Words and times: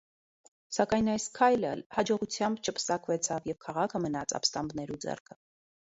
Սակայն 0.77 1.11
այս 1.15 1.27
քայլը 1.39 1.73
յաջողութեամբ 1.97 2.63
չպսակուեցաւ 2.73 3.53
եւ 3.53 3.61
քաղաքը 3.67 4.03
մնաց 4.07 4.35
ապստամբներու 4.41 4.99
ձեռքը։ 5.05 5.43